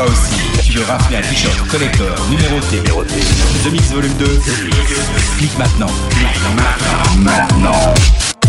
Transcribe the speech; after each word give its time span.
toi 0.00 0.08
aussi, 0.08 0.62
tu 0.62 0.78
veux 0.78 0.84
rafler 0.84 1.16
un 1.16 1.20
t-shirt 1.20 1.68
collector 1.68 2.28
numéroté, 2.30 2.76
numéroté 2.76 3.20
The 3.64 3.72
Mix 3.72 3.90
Volume 3.90 4.14
2, 4.14 4.24
clique 5.36 5.58
maintenant, 5.58 5.86
maintenant, 6.22 7.22
maintenant. 7.22 7.70
maintenant. 7.70 8.39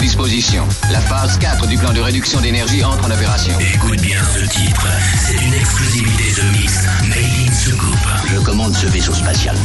dispositions. 0.00 0.66
La 0.90 1.00
phase 1.00 1.38
4 1.38 1.66
du 1.66 1.76
plan 1.76 1.92
de 1.92 2.00
réduction 2.00 2.40
d'énergie 2.40 2.82
entre 2.84 3.06
en 3.06 3.10
opération. 3.10 3.54
Écoute 3.74 4.00
bien 4.00 4.18
ce 4.24 4.40
titre. 4.46 4.86
C'est 5.16 5.36
une 5.44 5.54
exclusivité 5.54 6.40
de 6.40 6.58
Mix. 6.58 6.86
Made 7.08 7.48
in 7.48 7.52
Soucoup. 7.52 7.96
Je 8.26 8.38
commande 8.38 8.74
ce 8.74 8.86
vaisseau 8.86 9.14
spatial. 9.14 9.56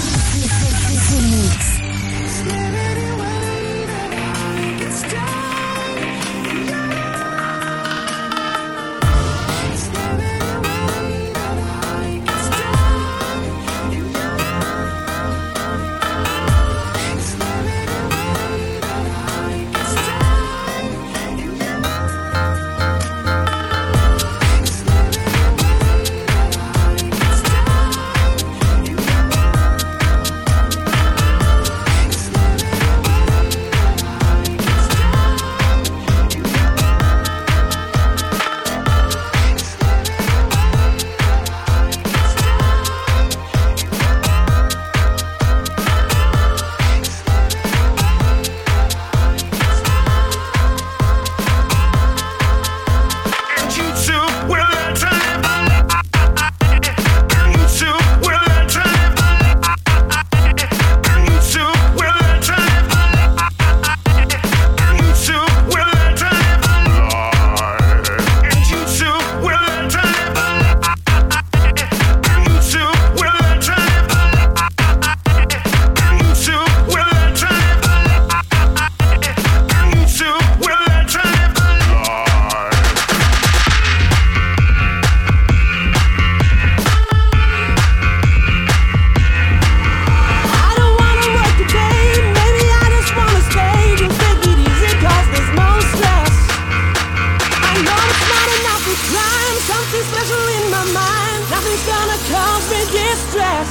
Nothing's 101.75 101.91
gonna 101.91 102.19
cause 102.31 102.71
me 102.71 102.81
distress. 102.87 103.67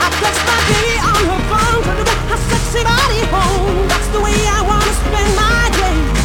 I 0.00 0.08
text 0.16 0.40
my 0.48 0.60
baby 0.64 0.96
on 0.96 1.22
her 1.28 1.42
phone, 1.52 1.82
trying 1.84 2.00
to 2.00 2.04
get 2.08 2.20
her 2.32 2.40
sexy 2.48 2.80
body 2.80 3.20
home. 3.28 3.84
That's 3.84 4.08
the 4.16 4.20
way 4.24 4.32
I 4.48 4.64
wanna 4.64 4.94
spend 5.04 5.30
my 5.36 5.60
days. 5.76 6.24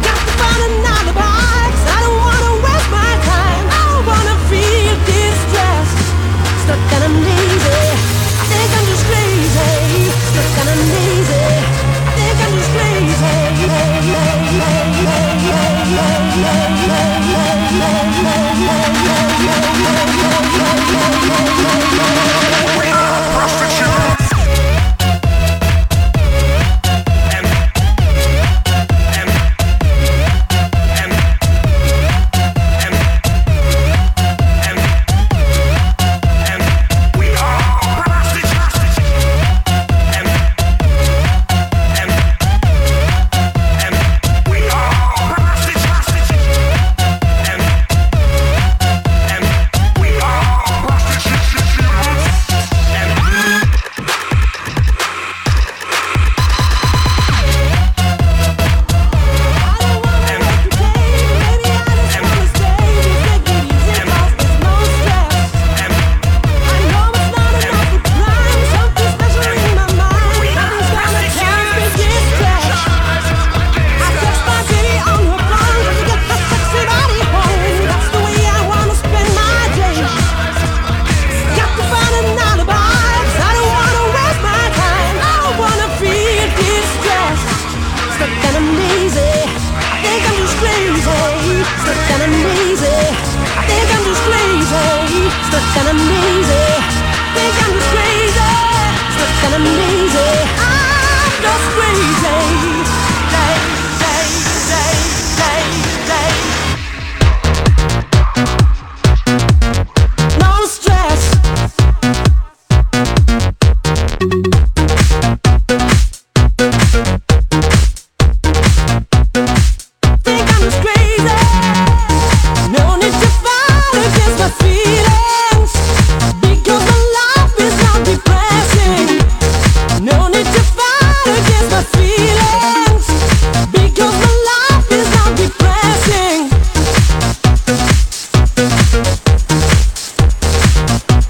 Got 0.00 0.16
to 0.16 0.32
find 0.32 0.60
another 0.72 1.12
bike, 1.12 1.76
I 1.92 1.98
don't 2.08 2.18
wanna 2.24 2.52
waste 2.64 2.88
my 2.88 3.12
time. 3.28 3.64
I 3.68 3.80
don't 3.92 4.06
wanna 4.08 4.36
feel 4.48 4.96
distressed. 5.04 6.00
Stuck 6.64 6.80
and 6.96 7.04
I'm 7.04 7.16
lazy. 7.20 7.84
I 8.32 8.44
think 8.48 8.70
I'm 8.80 8.86
just 8.88 9.04
crazy. 9.12 10.08
Stuck 10.32 10.56
and 10.56 10.68
I'm 10.72 10.80
lazy. 10.88 11.07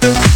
Thank 0.00 0.27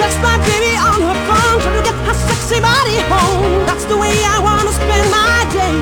text 0.00 0.18
my 0.24 0.36
baby 0.48 0.72
on 0.80 0.96
her 0.96 1.18
phone, 1.28 1.60
trying 1.60 1.76
to 1.76 1.84
get 1.84 1.96
her 2.08 2.16
sexy 2.16 2.58
body 2.58 2.96
home. 3.12 3.68
That's 3.68 3.84
the 3.84 3.98
way 4.00 4.16
I 4.24 4.40
wanna 4.40 4.72
spend 4.72 5.06
my 5.12 5.36
day. 5.52 5.76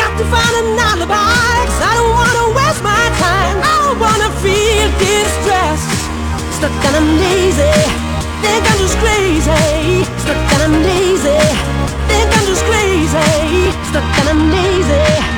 Got 0.00 0.12
to 0.16 0.24
find 0.32 0.54
an 0.60 0.80
alibi, 0.88 1.52
cause 1.68 1.82
I 1.84 1.92
don't 2.00 2.12
wanna 2.20 2.44
waste 2.56 2.82
my 2.82 3.04
time. 3.20 3.56
I 3.60 3.74
don't 3.84 4.00
wanna 4.00 4.30
feel 4.40 4.88
distressed. 4.96 5.92
Stuck 6.56 6.72
and 6.88 6.94
I'm 7.00 7.08
lazy, 7.20 7.76
think 8.40 8.62
I'm 8.70 8.78
just 8.80 8.96
crazy. 9.04 10.08
Stuck 10.24 10.40
and 10.54 10.62
I'm 10.66 10.76
lazy, 10.88 11.40
think 12.08 12.28
I'm 12.32 12.46
just 12.48 12.64
crazy. 12.64 13.28
Stuck 13.92 14.08
and 14.20 14.28
I'm 14.32 14.42
lazy. 14.56 15.33